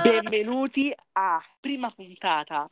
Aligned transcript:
Benvenuti 0.00 0.94
a 1.12 1.44
prima 1.60 1.90
puntata 1.90 2.68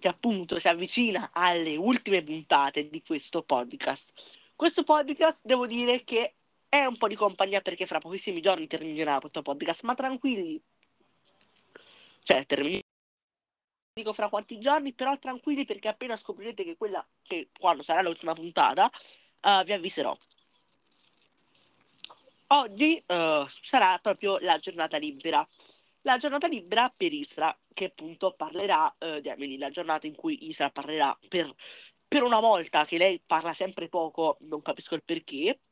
che 0.00 0.08
appunto 0.08 0.58
si 0.58 0.66
avvicina 0.66 1.28
alle 1.32 1.76
ultime 1.76 2.22
puntate 2.22 2.88
di 2.88 3.02
questo 3.02 3.42
podcast. 3.42 4.12
Questo 4.56 4.82
podcast 4.82 5.40
devo 5.42 5.66
dire 5.66 6.02
che 6.04 6.36
è 6.68 6.84
un 6.86 6.96
po' 6.96 7.08
di 7.08 7.16
compagnia 7.16 7.60
perché 7.60 7.86
fra 7.86 7.98
pochissimi 7.98 8.40
giorni 8.40 8.66
terminerà 8.66 9.20
questo 9.20 9.42
podcast, 9.42 9.82
ma 9.82 9.94
tranquilli. 9.94 10.60
Cioè, 12.22 12.46
terminerà 12.46 12.80
dico 13.92 14.12
fra 14.12 14.28
quanti 14.28 14.58
giorni, 14.58 14.92
però 14.94 15.18
tranquilli 15.18 15.64
perché 15.64 15.88
appena 15.88 16.16
scoprirete 16.16 16.64
che 16.64 16.76
quella 16.76 17.06
che 17.22 17.50
quando 17.58 17.82
sarà 17.82 18.02
l'ultima 18.02 18.34
puntata 18.34 18.90
uh, 19.42 19.64
vi 19.64 19.72
avviserò. 19.72 20.16
Oggi 22.48 23.02
uh, 23.06 23.46
sarà 23.46 23.98
proprio 23.98 24.38
la 24.38 24.56
giornata 24.58 24.98
libera. 24.98 25.46
La 26.06 26.18
giornata 26.18 26.46
libera 26.46 26.88
per 26.96 27.12
Isra, 27.12 27.54
che 27.74 27.86
appunto 27.86 28.32
parlerà 28.36 28.94
uh, 29.00 29.18
di 29.18 29.28
Emily, 29.28 29.58
la 29.58 29.70
giornata 29.70 30.06
in 30.06 30.14
cui 30.14 30.46
Isra 30.46 30.70
parlerà 30.70 31.18
per, 31.28 31.52
per 32.06 32.22
una 32.22 32.38
volta, 32.38 32.84
che 32.84 32.96
lei 32.96 33.20
parla 33.26 33.52
sempre 33.52 33.88
poco, 33.88 34.36
non 34.42 34.62
capisco 34.62 34.94
il 34.94 35.02
perché, 35.02 35.62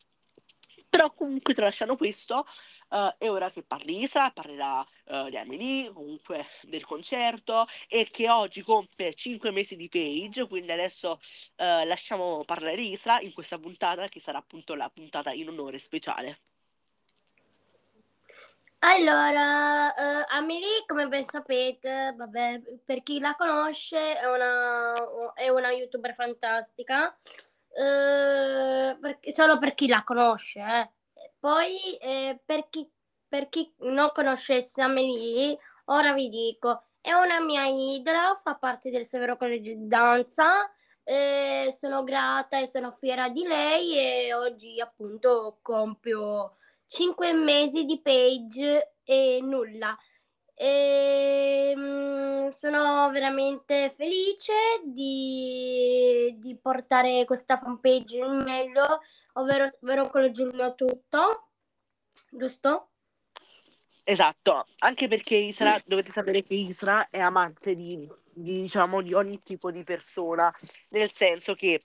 però 0.89 1.13
comunque 1.15 1.55
tralasciando 1.55 1.95
questo, 1.97 2.47
uh, 2.89 3.15
è 3.17 3.31
ora 3.31 3.53
che 3.53 3.63
parli 3.63 4.03
Isra, 4.03 4.33
parlerà 4.33 4.81
uh, 5.05 5.29
di 5.29 5.37
Emily, 5.37 5.93
comunque 5.93 6.47
del 6.63 6.85
concerto, 6.85 7.67
e 7.87 8.11
che 8.11 8.29
oggi 8.29 8.63
compie 8.63 9.15
5 9.15 9.53
mesi 9.53 9.77
di 9.77 9.89
page, 9.89 10.49
quindi 10.49 10.73
adesso 10.73 11.13
uh, 11.13 11.87
lasciamo 11.87 12.43
parlare 12.45 12.83
Isra 12.83 13.21
in 13.21 13.33
questa 13.33 13.59
puntata, 13.61 14.09
che 14.09 14.19
sarà 14.19 14.39
appunto 14.39 14.75
la 14.75 14.91
puntata 14.91 15.31
in 15.31 15.49
onore 15.49 15.79
speciale. 15.79 16.41
Allora, 18.87 19.95
uh, 19.97 20.25
Amelie, 20.29 20.85
come 20.87 21.09
ben 21.09 21.25
sapete, 21.25 22.13
vabbè, 22.15 22.61
per 22.85 23.03
chi 23.03 23.19
la 23.19 23.35
conosce, 23.35 24.19
è 24.19 24.27
una, 24.27 25.33
è 25.33 25.49
una 25.49 25.71
youtuber 25.71 26.13
fantastica, 26.13 27.07
uh, 27.07 28.99
per, 29.01 29.19
solo 29.33 29.59
per 29.59 29.73
chi 29.73 29.89
la 29.89 30.03
conosce. 30.05 30.61
Eh. 30.61 30.91
Poi, 31.39 31.97
eh, 31.97 32.39
per, 32.45 32.69
chi, 32.69 32.87
per 33.27 33.49
chi 33.49 33.73
non 33.79 34.11
conoscesse 34.13 34.83
Amelie, 34.83 35.59
ora 35.87 36.13
vi 36.13 36.29
dico, 36.29 36.83
è 37.01 37.13
una 37.15 37.41
mia 37.41 37.65
idola, 37.65 38.39
fa 38.43 38.55
parte 38.57 38.91
del 38.91 39.07
Severo 39.07 39.39
Collegio 39.39 39.73
di 39.73 39.89
Danza, 39.89 40.71
eh, 41.03 41.71
sono 41.73 42.05
grata 42.05 42.59
e 42.59 42.69
sono 42.69 42.91
fiera 42.91 43.31
di 43.31 43.45
lei 43.47 43.97
e 43.99 44.35
oggi 44.35 44.79
appunto 44.79 45.59
compio 45.63 46.57
5 46.87 47.33
mesi 47.33 47.85
di 47.85 48.01
page 48.01 48.97
e 49.05 49.41
nulla. 49.43 49.97
E, 50.57 51.73
ehm, 51.77 52.49
sono 52.51 53.11
veramente 53.11 53.91
felice 53.91 54.53
di, 54.85 56.35
di, 56.39 56.57
portare 56.57 57.25
questa 57.25 57.59
fanpage 57.59 58.19
in 58.19 58.43
meglio, 58.45 59.01
ovvero, 59.35 59.67
ovvero 59.81 60.09
quello 60.09 60.31
Giugno 60.31 60.75
tutto, 60.75 61.51
giusto? 62.31 62.91
Esatto, 64.05 64.67
anche 64.81 65.09
perché 65.09 65.35
Isra, 65.35 65.81
dovete 65.87 66.13
sapere 66.13 66.43
che 66.43 66.55
Isra 66.55 67.09
è 67.09 67.19
amante 67.19 67.75
di, 67.75 68.09
di, 68.33 68.63
diciamo, 68.63 69.01
di 69.01 69.15
ogni 69.15 69.41
tipo 69.41 69.71
di 69.71 69.83
persona, 69.83 70.55
nel 70.91 71.11
senso 71.13 71.55
che 71.55 71.83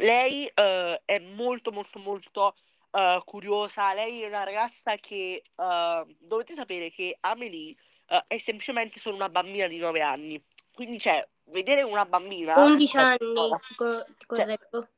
lei 0.00 0.44
uh, 0.44 1.00
è 1.04 1.18
molto 1.20 1.70
molto 1.70 1.98
molto 1.98 2.56
uh, 2.94 3.22
curiosa. 3.24 3.92
Lei 3.92 4.22
è 4.22 4.28
una 4.28 4.44
ragazza 4.44 4.96
che 4.96 5.42
uh, 5.56 6.06
dovete 6.18 6.54
sapere 6.54 6.90
che 6.90 7.16
Amelie 7.20 7.74
uh, 8.08 8.22
è 8.26 8.38
semplicemente 8.38 8.98
solo 8.98 9.16
una 9.16 9.28
bambina 9.28 9.66
di 9.66 9.78
9 9.78 10.00
anni. 10.00 10.42
Quindi, 10.72 10.98
cioè, 10.98 11.26
vedere 11.46 11.82
una 11.82 12.06
bambina. 12.06 12.62
11 12.64 12.96
anni, 12.96 13.18
ti, 13.68 13.74
co- 13.74 14.04
ti 14.04 14.14
cioè, 14.18 14.26
correggo. 14.26 14.88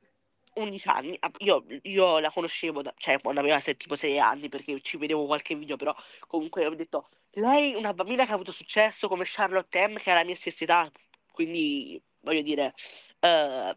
11 0.56 0.88
anni, 0.88 1.16
ah, 1.20 1.30
io, 1.38 1.66
io, 1.82 2.18
la 2.18 2.30
conoscevo, 2.30 2.80
da, 2.80 2.92
cioè 2.96 3.20
quando 3.20 3.40
aveva 3.40 3.60
tipo 3.60 3.94
6 3.94 4.18
anni 4.18 4.48
perché 4.48 4.80
ci 4.80 4.96
vedevo 4.96 5.26
qualche 5.26 5.54
video, 5.54 5.76
però 5.76 5.94
comunque 6.26 6.64
ho 6.64 6.74
detto, 6.74 7.08
lei 7.32 7.72
è 7.72 7.76
una 7.76 7.92
bambina 7.92 8.24
che 8.24 8.30
ha 8.30 8.34
avuto 8.34 8.52
successo 8.52 9.06
come 9.06 9.24
Charlotte 9.26 9.86
M 9.86 9.96
che 9.98 10.10
ha 10.10 10.14
la 10.14 10.24
mia 10.24 10.34
stessa 10.34 10.64
età, 10.64 10.90
quindi 11.30 12.02
voglio 12.20 12.40
dire, 12.40 12.72
uh, 13.20 13.76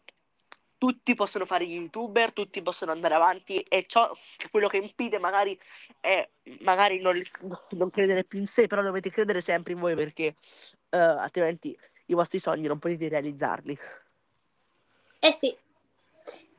tutti 0.80 1.14
possono 1.14 1.46
fare 1.46 1.68
gli 1.68 1.74
youtuber, 1.74 2.32
tutti 2.32 2.62
possono 2.64 2.92
andare 2.92 3.14
avanti 3.14 3.60
e 3.60 3.86
ciò 3.86 4.12
quello 4.50 4.68
che 4.70 4.78
impide 4.78 5.20
magari 5.20 5.60
è 6.00 6.28
magari 6.62 7.00
non, 7.02 7.22
non 7.72 7.90
credere 7.92 8.24
più 8.24 8.40
in 8.40 8.48
sé, 8.48 8.66
però 8.66 8.82
dovete 8.82 9.12
credere 9.12 9.42
sempre 9.42 9.74
in 9.74 9.80
voi 9.80 9.94
perché 9.94 10.36
uh, 10.90 10.98
altrimenti 10.98 11.78
i 12.06 12.14
vostri 12.14 12.40
sogni 12.40 12.66
non 12.66 12.80
potete 12.80 13.10
realizzarli. 13.10 13.78
Eh 15.20 15.32
sì. 15.32 15.56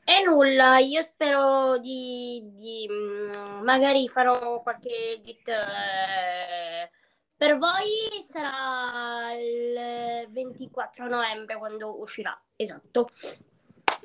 E 0.04 0.22
nulla, 0.24 0.78
io 0.78 1.02
spero 1.02 1.78
di, 1.78 2.50
di 2.52 2.86
mm, 2.90 3.62
magari 3.62 4.06
farò 4.08 4.60
qualche 4.60 5.12
edit 5.12 5.48
eh, 5.48 6.90
per 7.36 7.56
voi 7.56 8.22
sarà 8.22 9.32
il 9.32 10.28
24 10.30 11.08
novembre 11.08 11.56
quando 11.56 11.98
uscirà, 12.00 12.38
esatto. 12.54 13.08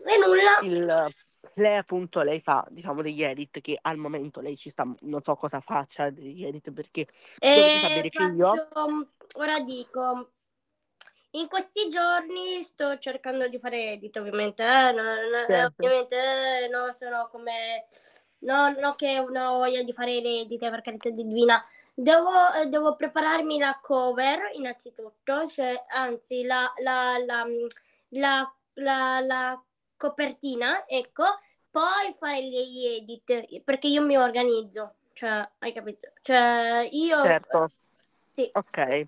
E 0.05 0.17
nulla. 0.17 0.59
Il, 0.61 1.13
lei 1.55 1.77
appunto, 1.77 2.21
lei 2.21 2.41
fa 2.41 2.66
diciamo 2.69 3.01
degli 3.01 3.23
edit 3.23 3.61
che 3.61 3.77
al 3.81 3.97
momento 3.97 4.41
lei 4.41 4.57
ci 4.57 4.69
sta, 4.69 4.85
non 5.01 5.21
so 5.23 5.35
cosa 5.35 5.59
faccia 5.61 6.09
degli 6.09 6.43
edit 6.43 6.71
perché 6.71 7.07
dovete 7.38 7.79
sapere 7.79 8.09
faccio, 8.09 8.27
che 8.27 8.33
io... 8.35 9.09
Ora 9.38 9.59
dico, 9.61 10.31
in 11.31 11.47
questi 11.47 11.89
giorni 11.89 12.63
sto 12.63 12.97
cercando 12.97 13.47
di 13.47 13.59
fare 13.59 13.93
edit 13.93 14.17
ovviamente, 14.17 14.63
eh? 14.63 14.91
no, 14.91 15.03
no, 15.03 15.45
certo. 15.47 15.73
ovviamente 15.77 16.16
eh, 16.63 16.67
no, 16.67 16.91
sono 16.93 17.27
come... 17.31 17.87
No, 18.39 18.69
non 18.77 18.95
che 18.95 19.17
una 19.17 19.49
voglia 19.51 19.81
di 19.81 19.91
fare 19.91 20.19
le 20.19 20.41
edit 20.41 20.59
per 20.59 20.81
carità 20.81 21.09
di 21.09 21.25
divina. 21.25 21.66
Devo, 21.93 22.29
eh, 22.53 22.67
devo, 22.67 22.95
prepararmi 22.95 23.57
la 23.57 23.79
cover 23.81 24.51
innanzitutto, 24.53 25.47
cioè, 25.47 25.83
anzi 25.87 26.43
la, 26.43 26.72
la, 26.83 27.17
la, 28.09 28.53
la 29.22 29.63
copertina, 29.97 30.85
ecco, 30.88 31.23
poi 31.69 32.13
fare 32.17 32.44
gli 32.44 32.85
edit, 32.85 33.61
perché 33.63 33.88
io 33.88 34.01
mi 34.01 34.17
organizzo, 34.17 34.95
cioè, 35.13 35.47
hai 35.59 35.73
capito? 35.73 36.11
Cioè, 36.22 36.88
io... 36.91 37.22
Certo. 37.22 37.72
Sì. 38.34 38.50
Ok. 38.53 39.07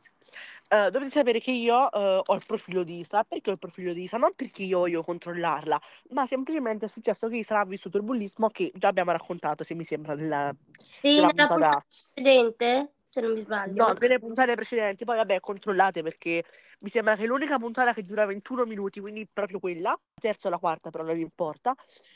Uh, 0.69 0.89
dovete 0.89 1.11
sapere 1.11 1.39
che 1.39 1.51
io 1.51 1.75
uh, 1.75 2.21
ho 2.25 2.33
il 2.33 2.43
profilo 2.45 2.83
di 2.83 2.99
Isa. 2.99 3.23
Perché 3.23 3.49
ho 3.49 3.53
il 3.53 3.59
profilo 3.59 3.93
di 3.93 4.03
Isa? 4.03 4.17
Non 4.17 4.33
perché 4.35 4.63
io 4.63 4.79
voglio 4.79 5.01
controllarla, 5.01 5.79
ma 6.09 6.25
semplicemente 6.25 6.85
è 6.85 6.89
successo 6.89 7.29
che 7.29 7.37
Isa 7.37 7.59
ha 7.59 7.65
vissuto 7.65 7.97
il 7.97 8.03
bullismo 8.03 8.49
che 8.49 8.71
già 8.75 8.89
abbiamo 8.89 9.11
raccontato, 9.11 9.63
se 9.63 9.75
mi 9.75 9.85
sembra, 9.85 10.13
nella, 10.13 10.53
sì, 10.89 11.15
nella 11.15 11.29
puntata 11.29 11.85
precedente 12.13 12.91
se 13.17 13.21
non 13.21 13.33
mi 13.33 13.41
sbaglio. 13.41 13.87
No, 13.87 13.93
nelle 13.99 14.19
puntate 14.19 14.53
precedenti, 14.53 15.03
poi 15.03 15.17
vabbè, 15.17 15.39
controllate 15.39 16.03
perché 16.03 16.43
mi 16.79 16.89
sembra 16.89 17.15
che 17.15 17.25
l'unica 17.25 17.57
puntata 17.57 17.93
che 17.93 18.03
dura 18.03 18.25
21 18.25 18.65
minuti, 18.65 18.99
quindi 18.99 19.27
proprio 19.31 19.59
quella, 19.59 19.89
la 19.89 19.99
terza 20.19 20.47
o 20.47 20.51
la 20.51 20.59
quarta, 20.59 20.91
però 20.91 21.03
non 21.03 21.17
importa, 21.17 21.73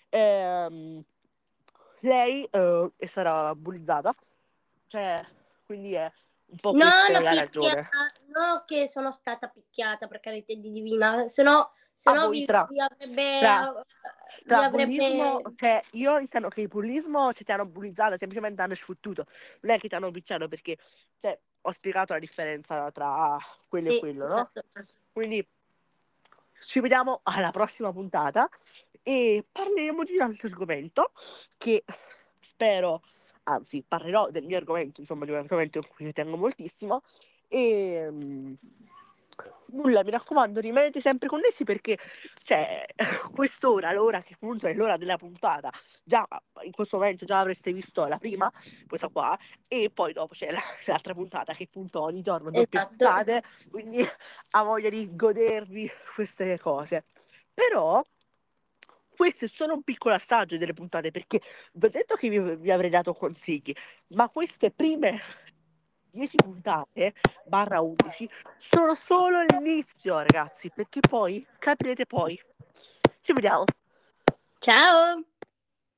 ehm, 0.09 1.03
lei 2.01 2.47
eh, 2.49 2.91
sarà 3.07 3.53
bullizzata, 3.55 4.13
cioè, 4.87 5.25
quindi 5.65 5.93
è 5.93 6.11
un 6.51 6.57
po' 6.57 6.71
no, 6.73 6.85
la, 7.09 7.33
ragione. 7.33 7.89
No, 8.27 8.63
che 8.65 8.89
sono 8.89 9.11
stata 9.13 9.47
picchiata 9.47 10.07
per 10.07 10.19
carità 10.19 10.53
di 10.53 10.71
divina, 10.71 11.27
se 11.29 11.43
no 11.43 11.71
se 11.93 12.11
no 12.11 12.29
vi, 12.29 12.45
vi, 12.45 12.51
avrebbe, 12.79 13.39
tra, 13.39 13.85
tra 14.45 14.59
vi 14.59 14.65
avrebbe... 14.65 14.85
bullismo, 14.85 15.41
cioè, 15.55 15.81
io 15.91 16.17
intendo 16.17 16.47
che 16.49 16.61
il 16.61 16.67
bullismo 16.67 17.31
cioè, 17.31 17.43
ti 17.43 17.51
hanno 17.51 17.65
bullizzato, 17.67 18.17
semplicemente 18.17 18.61
hanno 18.61 18.75
sfottuto, 18.75 19.27
non 19.61 19.75
è 19.75 19.79
che 19.79 19.87
ti 19.87 19.95
hanno 19.95 20.09
picchiato 20.09 20.47
perché 20.47 20.77
cioè, 21.19 21.37
ho 21.61 21.71
spiegato 21.71 22.13
la 22.13 22.19
differenza 22.19 22.89
tra 22.91 23.37
quello 23.67 23.91
sì, 23.91 23.97
e 23.97 23.99
quello, 23.99 24.27
no? 24.27 24.49
Esatto. 24.51 24.63
Quindi 25.11 25.47
ci 26.63 26.79
vediamo 26.79 27.19
alla 27.23 27.51
prossima 27.51 27.91
puntata 27.91 28.49
e 29.03 29.45
parleremo 29.51 30.03
di 30.03 30.15
un 30.15 30.21
altro 30.21 30.47
argomento 30.47 31.11
che 31.57 31.83
spero, 32.39 33.03
anzi 33.51 33.83
parlerò 33.87 34.29
del 34.29 34.45
mio 34.45 34.57
argomento, 34.57 35.01
insomma 35.01 35.25
di 35.25 35.31
un 35.31 35.37
argomento 35.37 35.77
in 35.79 35.87
cui 35.87 36.05
io 36.05 36.13
tengo 36.13 36.37
moltissimo 36.37 37.03
e 37.47 38.09
nulla, 39.71 40.03
mi 40.03 40.11
raccomando, 40.11 40.59
rimanete 40.59 41.01
sempre 41.01 41.27
connessi 41.27 41.63
perché 41.63 41.97
cioè, 42.43 42.85
quest'ora, 43.33 43.91
l'ora 43.91 44.21
che 44.21 44.33
appunto 44.33 44.67
è 44.67 44.73
l'ora 44.73 44.97
della 44.97 45.17
puntata, 45.17 45.71
già 46.03 46.25
in 46.63 46.71
questo 46.71 46.97
momento 46.97 47.25
già 47.25 47.39
avreste 47.39 47.71
visto 47.73 48.05
la 48.05 48.17
prima, 48.17 48.51
questa 48.87 49.09
qua, 49.09 49.37
e 49.67 49.89
poi 49.93 50.13
dopo 50.13 50.33
c'è 50.33 50.51
la, 50.51 50.61
l'altra 50.85 51.13
puntata 51.13 51.53
che 51.53 51.63
appunto 51.63 52.01
ogni 52.01 52.21
giorno 52.21 52.51
doppie 52.51 52.79
esatto. 52.79 52.87
puntate, 52.89 53.43
quindi 53.69 53.99
ha 54.51 54.63
voglia 54.63 54.89
di 54.89 55.15
godervi 55.15 55.89
queste 56.15 56.59
cose. 56.59 57.05
Però 57.53 58.03
questo 59.15 59.45
è 59.45 59.47
solo 59.47 59.73
un 59.73 59.83
piccolo 59.83 60.15
assaggio 60.15 60.57
delle 60.57 60.73
puntate 60.73 61.11
perché 61.11 61.41
vi 61.73 61.85
ho 61.85 61.89
detto 61.89 62.15
che 62.15 62.29
vi, 62.29 62.39
vi 62.55 62.71
avrei 62.71 62.89
dato 62.89 63.13
consigli, 63.13 63.73
ma 64.09 64.29
queste 64.29 64.71
prime 64.71 65.19
10 66.11 66.35
puntate 66.37 67.13
barra 67.45 67.81
11 67.81 68.29
sono 68.57 68.95
solo 68.95 69.41
l'inizio 69.41 70.17
ragazzi 70.19 70.69
perché 70.73 70.99
poi 70.99 71.45
capirete 71.57 72.05
poi. 72.05 72.39
Ci 73.21 73.33
vediamo. 73.33 73.65
Ciao! 74.59 75.30